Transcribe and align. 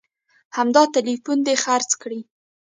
همدا 0.57 0.83
ټلیفون 0.95 1.37
دې 1.47 1.55
خرڅ 1.63 1.89
کړي 2.01 2.21